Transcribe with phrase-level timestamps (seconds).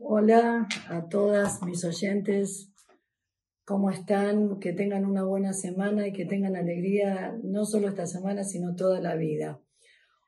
[0.00, 2.72] Hola a todas mis oyentes,
[3.64, 4.60] ¿cómo están?
[4.60, 9.00] Que tengan una buena semana y que tengan alegría no solo esta semana, sino toda
[9.00, 9.60] la vida.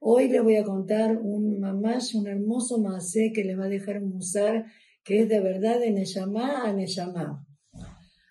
[0.01, 4.01] Hoy les voy a contar un mamash, un hermoso masé que les va a dejar
[4.01, 4.67] musar,
[5.05, 7.47] que es de verdad de Neyamá a Neyamá.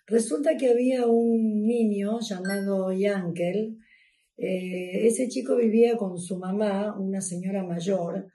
[0.05, 3.77] Resulta que había un niño llamado Yankel,
[4.37, 8.27] eh, ese chico vivía con su mamá, una señora mayor,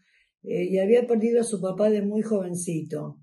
[0.42, 3.18] eh, y había perdido a su papá de muy jovencito.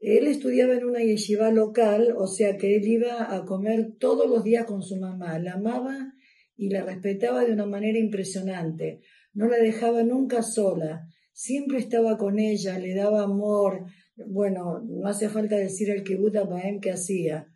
[0.00, 4.44] Él estudiaba en una yeshiva local, o sea que él iba a comer todos los
[4.44, 5.38] días con su mamá.
[5.38, 6.12] La amaba
[6.56, 9.00] y la respetaba de una manera impresionante.
[9.32, 11.06] No la dejaba nunca sola.
[11.32, 13.86] Siempre estaba con ella, le daba amor.
[14.26, 17.46] Bueno, no hace falta decir el kibbutz Baem que hacía.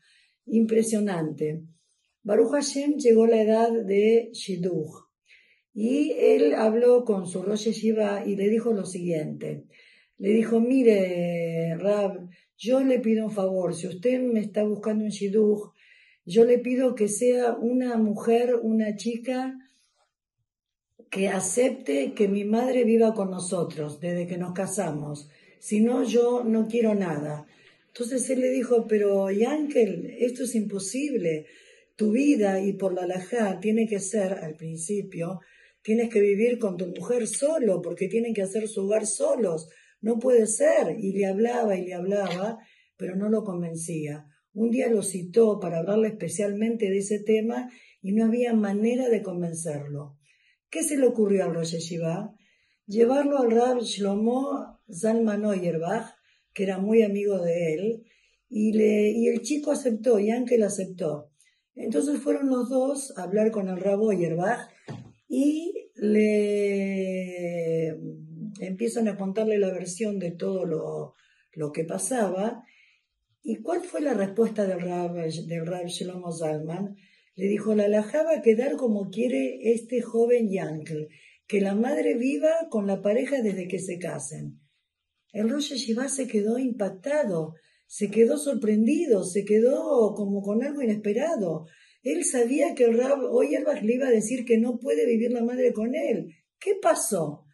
[0.46, 1.64] Impresionante.
[2.22, 5.08] Baruch Hashem llegó la edad de Shidduch.
[5.72, 9.64] Y él habló con su Rosh Yeshiva y le dijo lo siguiente.
[10.18, 12.28] Le dijo, mire, Rab,
[12.58, 15.72] yo le pido un favor, si usted me está buscando un shidduch,
[16.26, 19.56] yo le pido que sea una mujer, una chica
[21.10, 25.30] que acepte que mi madre viva con nosotros desde que nos casamos.
[25.58, 27.46] Si no, yo no quiero nada.
[27.86, 31.46] Entonces él le dijo, pero Yankel, esto es imposible.
[32.00, 35.40] Tu vida y por la alajá tiene que ser, al principio,
[35.82, 39.68] Tienes que vivir con tu mujer solo porque tienen que hacer su hogar solos.
[40.02, 40.96] No puede ser.
[40.98, 42.58] Y le hablaba y le hablaba,
[42.96, 44.26] pero no lo convencía.
[44.52, 47.70] Un día lo citó para hablarle especialmente de ese tema
[48.02, 50.18] y no había manera de convencerlo.
[50.68, 52.34] ¿Qué se le ocurrió al Rosh Yeshiva?
[52.86, 56.14] Llevarlo al Rab Shlomo Zalman Oyerbach,
[56.52, 58.06] que era muy amigo de él,
[58.48, 61.29] y, y el chico aceptó, y Ángel aceptó.
[61.80, 64.68] Entonces fueron los dos a hablar con el Rab Oyerbach
[65.28, 67.88] y le
[68.60, 71.14] empiezan a contarle la versión de todo lo,
[71.72, 72.62] que pasaba.
[73.42, 76.96] ¿Y cuál fue la respuesta del Rab, del Rab Shlomo Zalman?
[77.34, 81.08] Le dijo, la alajá va a quedar como quiere este joven Yankel,
[81.46, 84.60] que la madre viva con la pareja desde que se casen.
[85.32, 87.54] El Rosh Yeshiva se quedó impactado,
[87.86, 91.66] se quedó sorprendido, se quedó como con algo inesperado.
[92.02, 95.44] Él sabía que el Rab Oyerbach le iba a decir que no puede vivir la
[95.44, 96.34] madre con él.
[96.58, 97.44] ¿Qué pasó?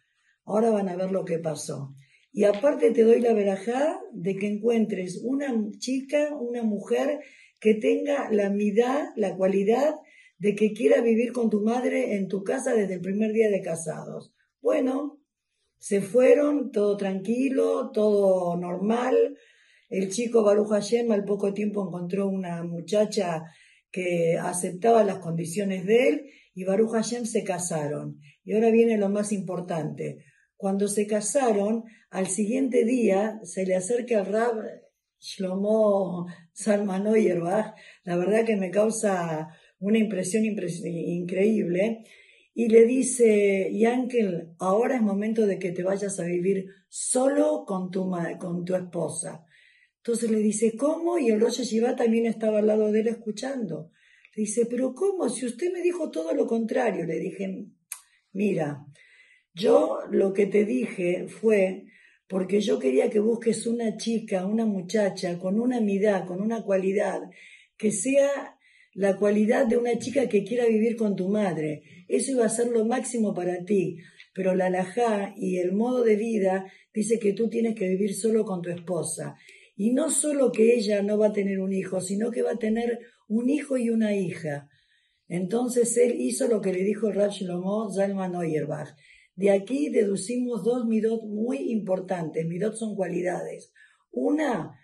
[0.45, 1.93] Ahora van a ver lo que pasó.
[2.31, 7.19] Y aparte te doy la verajá de que encuentres una chica, una mujer
[7.59, 9.95] que tenga la midad, la cualidad
[10.37, 13.61] de que quiera vivir con tu madre en tu casa desde el primer día de
[13.61, 14.33] casados.
[14.61, 15.19] Bueno,
[15.79, 19.37] se fueron, todo tranquilo, todo normal.
[19.89, 23.43] El chico Baruch Hashem al poco tiempo encontró una muchacha
[23.91, 28.19] que aceptaba las condiciones de él y Baruch Hashem se casaron.
[28.43, 30.25] Y ahora viene lo más importante.
[30.55, 34.55] Cuando se casaron, al siguiente día se le acerca al Rab
[35.19, 39.49] Shlomo Salman la verdad que me causa
[39.79, 42.03] una impresión increíble,
[42.59, 47.91] y le dice, Yankel, ahora es momento de que te vayas a vivir solo con
[47.91, 49.45] tu, con tu esposa.
[50.07, 51.19] Entonces le dice, ¿cómo?
[51.19, 51.61] Y el Rosh
[51.97, 53.91] también estaba al lado de él escuchando.
[54.37, 55.27] Le dice, pero ¿cómo?
[55.27, 57.05] Si usted me dijo todo lo contrario.
[57.05, 57.65] Le dije,
[58.31, 58.85] mira,
[59.53, 61.87] yo lo que te dije fue
[62.29, 67.23] porque yo quería que busques una chica, una muchacha con una midad, con una cualidad,
[67.77, 68.57] que sea
[68.93, 71.83] la cualidad de una chica que quiera vivir con tu madre.
[72.07, 73.97] Eso iba a ser lo máximo para ti.
[74.33, 78.45] Pero la alajá y el modo de vida dice que tú tienes que vivir solo
[78.45, 79.35] con tu esposa.
[79.77, 82.59] Y no solo que ella no va a tener un hijo, sino que va a
[82.59, 84.67] tener un hijo y una hija.
[85.27, 88.89] Entonces él hizo lo que le dijo Rab Shlomo Zalman Oyerbach.
[89.35, 92.43] De aquí deducimos dos midot muy importantes.
[92.47, 93.71] Midot son cualidades.
[94.09, 94.75] Una,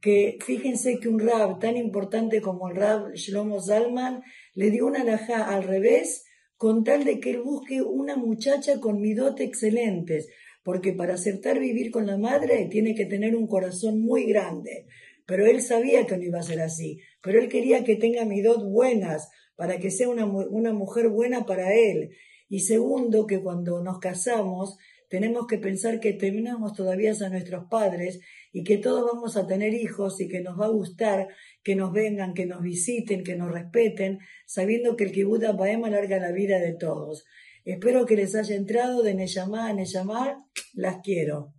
[0.00, 4.22] que fíjense que un rab tan importante como el rab Shlomo Zalman
[4.54, 6.24] le dio una alajá al revés
[6.56, 10.28] con tal de que él busque una muchacha con midot excelentes
[10.68, 14.84] porque para aceptar vivir con la madre tiene que tener un corazón muy grande.
[15.24, 18.62] Pero él sabía que no iba a ser así, pero él quería que tenga midot
[18.70, 22.10] buenas, para que sea una, una mujer buena para él.
[22.50, 24.76] Y segundo, que cuando nos casamos
[25.08, 28.20] tenemos que pensar que terminamos todavía a nuestros padres
[28.52, 31.28] y que todos vamos a tener hijos y que nos va a gustar
[31.64, 36.18] que nos vengan, que nos visiten, que nos respeten, sabiendo que el Kibbutz Baem alarga
[36.18, 37.24] la vida de todos.
[37.68, 40.38] Espero que les haya entrado de Neyamá a Neyamar.
[40.72, 41.52] Las quiero.